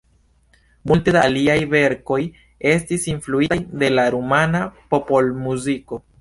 [0.91, 2.17] Multe da liaj verkoj
[2.71, 4.63] estis influitaj de la rumana
[4.95, 6.03] popolmuziko.